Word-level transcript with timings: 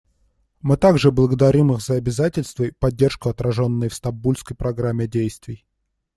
Мы 0.63 0.77
также 0.77 1.11
благодарим 1.11 1.71
их 1.71 1.79
за 1.81 1.93
обязательства 1.93 2.63
и 2.63 2.71
поддержку, 2.71 3.29
отраженные 3.29 3.87
в 3.91 3.93
Стамбульской 3.93 4.57
программе 4.57 5.07
действий. 5.07 5.63